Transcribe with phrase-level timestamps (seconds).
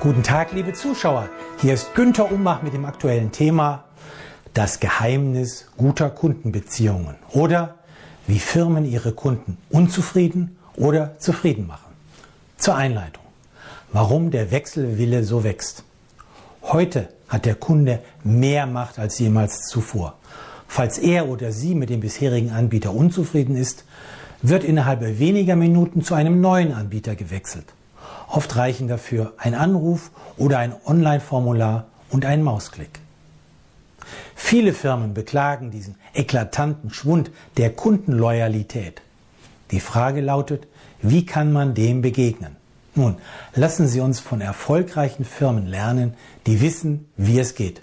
[0.00, 1.28] Guten Tag, liebe Zuschauer.
[1.60, 3.84] Hier ist Günther Umbach mit dem aktuellen Thema
[4.54, 7.74] Das Geheimnis guter Kundenbeziehungen oder
[8.26, 11.92] wie Firmen ihre Kunden unzufrieden oder zufrieden machen.
[12.56, 13.22] Zur Einleitung.
[13.92, 15.84] Warum der Wechselwille so wächst.
[16.62, 20.14] Heute hat der Kunde mehr Macht als jemals zuvor.
[20.66, 23.84] Falls er oder sie mit dem bisherigen Anbieter unzufrieden ist,
[24.40, 27.66] wird innerhalb weniger Minuten zu einem neuen Anbieter gewechselt.
[28.30, 33.00] Oft reichen dafür ein Anruf oder ein Online-Formular und ein Mausklick.
[34.36, 39.02] Viele Firmen beklagen diesen eklatanten Schwund der Kundenloyalität.
[39.72, 40.68] Die Frage lautet,
[41.02, 42.56] wie kann man dem begegnen?
[42.94, 43.16] Nun,
[43.54, 46.14] lassen Sie uns von erfolgreichen Firmen lernen,
[46.46, 47.82] die wissen, wie es geht.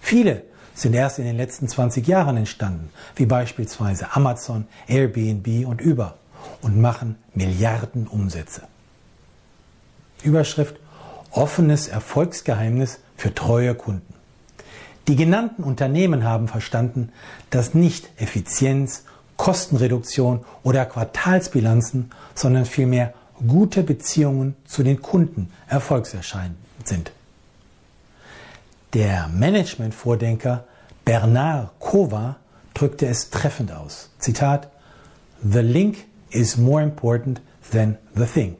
[0.00, 0.42] Viele
[0.74, 6.16] sind erst in den letzten 20 Jahren entstanden, wie beispielsweise Amazon, Airbnb und Uber
[6.62, 8.62] und machen Milliarden Umsätze.
[10.24, 10.76] Überschrift
[11.30, 14.14] Offenes Erfolgsgeheimnis für treue Kunden.
[15.08, 17.12] Die genannten Unternehmen haben verstanden,
[17.50, 19.04] dass nicht Effizienz,
[19.36, 23.14] Kostenreduktion oder Quartalsbilanzen, sondern vielmehr
[23.46, 27.12] gute Beziehungen zu den Kunden erfolgserscheinend sind.
[28.94, 30.64] Der Management-Vordenker
[31.04, 32.36] Bernard Kova
[32.74, 34.10] drückte es treffend aus.
[34.18, 34.70] Zitat:
[35.42, 38.56] The link is more important than the thing.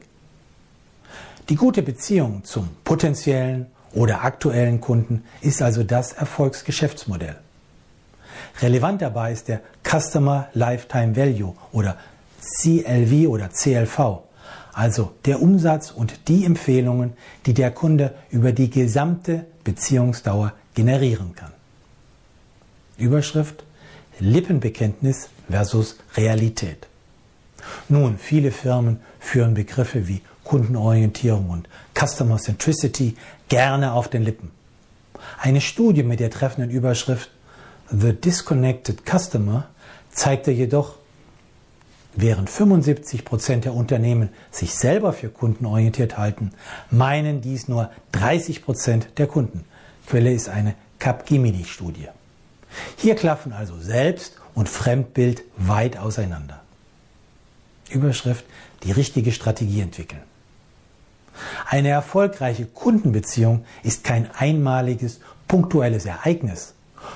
[1.49, 7.35] Die gute Beziehung zum potenziellen oder aktuellen Kunden ist also das Erfolgsgeschäftsmodell.
[8.61, 11.97] Relevant dabei ist der Customer Lifetime Value oder
[12.39, 14.23] CLV oder CLV,
[14.73, 17.13] also der Umsatz und die Empfehlungen,
[17.45, 21.51] die der Kunde über die gesamte Beziehungsdauer generieren kann.
[22.97, 23.63] Überschrift
[24.19, 26.87] Lippenbekenntnis versus Realität.
[27.89, 33.15] Nun, viele Firmen führen Begriffe wie Kundenorientierung und Customer Centricity
[33.49, 34.51] gerne auf den Lippen.
[35.39, 37.29] Eine Studie mit der treffenden Überschrift
[37.89, 39.67] The Disconnected Customer
[40.11, 40.95] zeigte jedoch,
[42.15, 46.51] während 75 Prozent der Unternehmen sich selber für kundenorientiert halten,
[46.89, 49.65] meinen dies nur 30 Prozent der Kunden.
[50.07, 52.07] Quelle ist eine Capgemini-Studie.
[52.97, 56.64] Hier klaffen also Selbst- und Fremdbild weit auseinander.
[57.89, 58.45] Überschrift,
[58.83, 60.21] die richtige Strategie entwickeln.
[61.67, 66.73] Eine erfolgreiche Kundenbeziehung ist kein einmaliges, punktuelles Ereignis,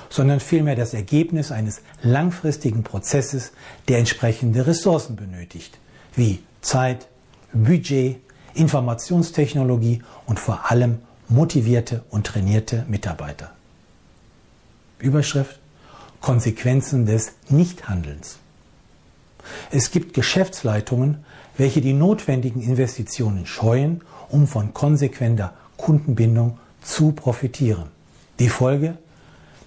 [0.08, 3.52] sondern vielmehr das Ergebnis eines langfristigen Prozesses,
[3.88, 5.78] der entsprechende Ressourcen benötigt,
[6.14, 7.08] wie Zeit,
[7.52, 8.20] Budget,
[8.54, 10.98] Informationstechnologie und vor allem
[11.28, 13.52] motivierte und trainierte Mitarbeiter.
[14.98, 15.58] Überschrift
[16.20, 18.38] Konsequenzen des Nichthandelns.
[19.70, 21.24] Es gibt Geschäftsleitungen,
[21.56, 27.88] welche die notwendigen Investitionen scheuen, um von konsequenter Kundenbindung zu profitieren.
[28.38, 28.96] Die Folge?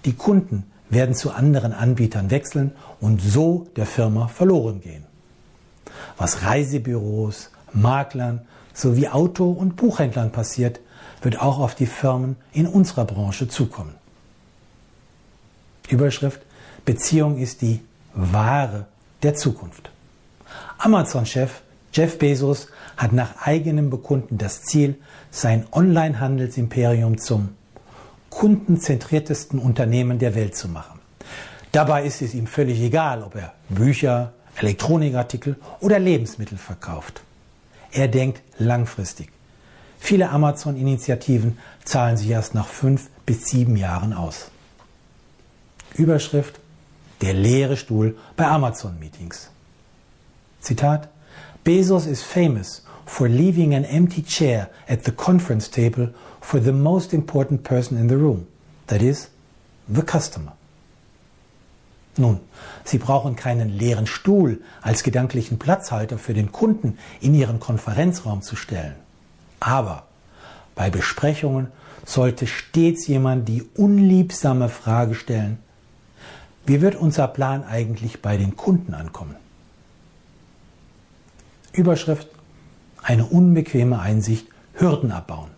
[0.04, 5.04] Die Kunden werden zu anderen Anbietern wechseln und so der Firma verloren gehen.
[6.16, 8.42] Was Reisebüros, Maklern
[8.72, 10.80] sowie Auto- und Buchhändlern passiert,
[11.22, 13.94] wird auch auf die Firmen in unserer Branche zukommen.
[15.88, 16.40] Überschrift
[16.84, 17.80] Beziehung ist die
[18.14, 18.86] Ware
[19.24, 19.90] der Zukunft.
[20.78, 21.62] Amazon-Chef
[21.92, 24.96] Jeff Bezos hat nach eigenem Bekunden das Ziel,
[25.30, 27.50] sein Online-Handelsimperium zum
[28.30, 30.98] kundenzentriertesten Unternehmen der Welt zu machen.
[31.70, 37.22] Dabei ist es ihm völlig egal, ob er Bücher, Elektronikartikel oder Lebensmittel verkauft.
[37.92, 39.30] Er denkt langfristig.
[40.00, 44.50] Viele Amazon-Initiativen zahlen sich erst nach fünf bis sieben Jahren aus.
[45.94, 46.58] Überschrift
[47.24, 49.48] Der leere Stuhl bei Amazon-Meetings.
[50.60, 51.08] Zitat
[51.64, 56.12] Bezos is famous for leaving an empty chair at the conference table
[56.42, 58.46] for the most important person in the room,
[58.88, 59.30] that is,
[59.88, 60.52] the customer.
[62.18, 62.40] Nun,
[62.84, 68.54] Sie brauchen keinen leeren Stuhl als gedanklichen Platzhalter für den Kunden in Ihren Konferenzraum zu
[68.54, 68.96] stellen.
[69.60, 70.02] Aber
[70.74, 71.68] bei Besprechungen
[72.04, 75.63] sollte stets jemand die unliebsame Frage stellen,
[76.66, 79.36] wie wird unser Plan eigentlich bei den Kunden ankommen?
[81.72, 82.28] Überschrift
[83.02, 85.50] Eine unbequeme Einsicht Hürden abbauen.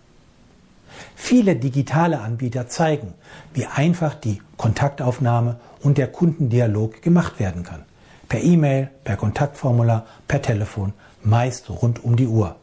[1.15, 3.15] Viele digitale Anbieter zeigen,
[3.55, 7.83] wie einfach die Kontaktaufnahme und der Kundendialog gemacht werden kann.
[8.29, 10.93] Per E-Mail, per Kontaktformular, per Telefon,
[11.23, 12.57] meist rund um die Uhr.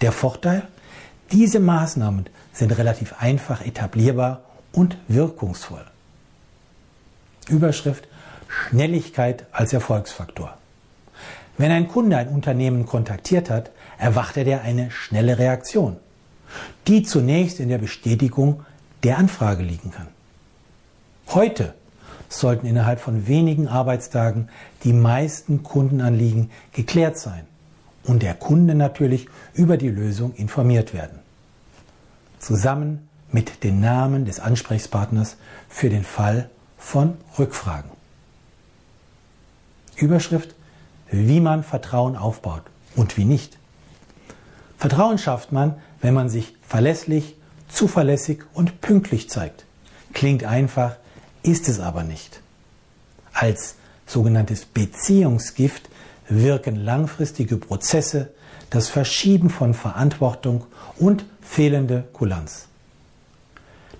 [0.00, 0.62] Der Vorteil?
[1.32, 4.42] Diese Maßnahmen sind relativ einfach etablierbar
[4.72, 5.84] und wirkungsvoll.
[7.48, 8.06] Überschrift
[8.48, 10.56] Schnelligkeit als Erfolgsfaktor.
[11.56, 15.96] Wenn ein Kunde ein Unternehmen kontaktiert hat, erwartet er eine schnelle Reaktion.
[16.86, 18.64] die zunächst in der Bestätigung
[19.02, 20.08] der Anfrage liegen kann.
[21.28, 21.74] Heute
[22.28, 24.48] sollten innerhalb von wenigen Arbeitstagen
[24.84, 27.44] die meisten Kundenanliegen geklärt sein
[28.04, 31.18] und der Kunde natürlich über die Lösung informiert werden.
[32.38, 35.36] Zusammen mit den Namen des Ansprechpartners
[35.68, 37.90] für den Fall von Rückfragen.
[39.96, 40.54] Überschrift,
[41.10, 42.62] wie man Vertrauen aufbaut
[42.96, 43.58] und wie nicht.
[44.78, 47.36] Vertrauen schafft man, wenn man sich verlässlich,
[47.68, 49.66] zuverlässig und pünktlich zeigt.
[50.14, 50.96] Klingt einfach,
[51.42, 52.40] ist es aber nicht.
[53.32, 53.76] Als
[54.06, 55.88] sogenanntes Beziehungsgift
[56.28, 58.32] wirken langfristige Prozesse,
[58.70, 60.64] das Verschieben von Verantwortung
[60.98, 62.69] und fehlende Kulanz.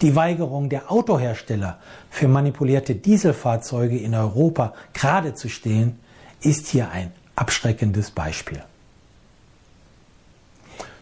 [0.03, 5.99] Die Weigerung der Autohersteller für manipulierte Dieselfahrzeuge in Europa gerade zu stehen,
[6.41, 8.63] ist hier ein abschreckendes Beispiel.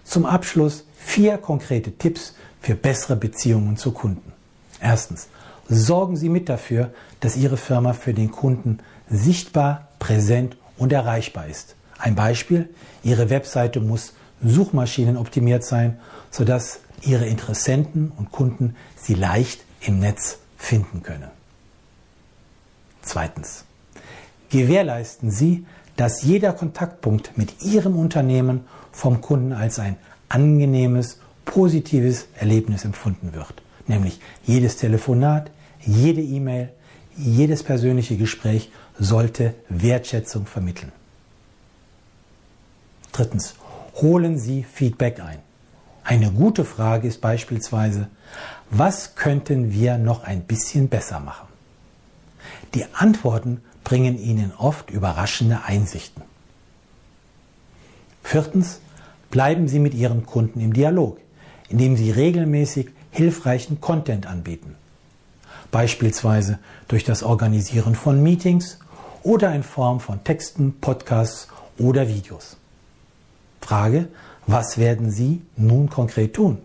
[0.02, 4.32] Zum Abschluss vier konkrete Tipps für bessere Beziehungen zu Kunden.
[4.80, 5.28] Erstens,
[5.68, 6.90] sorgen Sie mit dafür,
[7.20, 8.78] dass Ihre Firma für den Kunden
[9.08, 11.76] sichtbar, präsent und erreichbar ist.
[11.98, 12.68] Ein Beispiel,
[13.02, 15.98] Ihre Webseite muss suchmaschinenoptimiert sein,
[16.30, 21.30] sodass Ihre Interessenten und Kunden Sie leicht im Netz finden können.
[23.02, 23.64] Zweitens,
[24.50, 25.66] gewährleisten Sie,
[25.96, 29.96] dass jeder Kontaktpunkt mit Ihrem Unternehmen vom Kunden als ein
[30.28, 33.62] angenehmes, positives Erlebnis empfunden wird.
[33.86, 35.50] Nämlich jedes Telefonat,
[35.80, 36.68] jede E-Mail,
[37.16, 40.92] jedes persönliche Gespräch sollte Wertschätzung vermitteln.
[43.12, 43.54] Drittens,
[43.94, 45.38] holen Sie Feedback ein.
[46.08, 48.08] Eine gute Frage ist beispielsweise,
[48.70, 51.46] was könnten wir noch ein bisschen besser machen?
[52.72, 56.22] Die Antworten bringen Ihnen oft überraschende Einsichten.
[58.22, 58.80] Viertens,
[59.30, 61.20] bleiben Sie mit Ihren Kunden im Dialog,
[61.68, 64.76] indem Sie regelmäßig hilfreichen Content anbieten.
[65.70, 66.58] Beispielsweise
[66.88, 68.78] durch das Organisieren von Meetings
[69.24, 72.56] oder in Form von Texten, Podcasts oder Videos.
[73.60, 74.08] Frage,
[74.48, 76.58] was werden Sie nun konkret tun?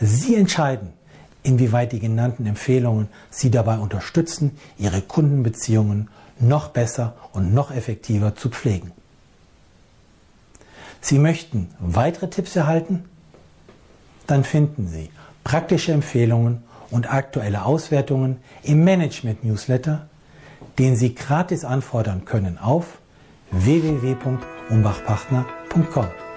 [0.00, 0.88] Sie entscheiden,
[1.42, 6.08] inwieweit die genannten Empfehlungen Sie dabei unterstützen, Ihre Kundenbeziehungen
[6.40, 8.92] noch besser und noch effektiver zu pflegen.
[11.00, 13.04] Sie möchten weitere Tipps erhalten?
[14.26, 15.10] Dann finden Sie
[15.44, 20.08] praktische Empfehlungen und aktuelle Auswertungen im Management Newsletter,
[20.78, 23.00] den Sie gratis anfordern können auf
[23.50, 26.27] www.umbachpartner.com.